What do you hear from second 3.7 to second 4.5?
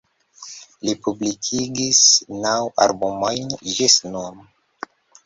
ĝis nun.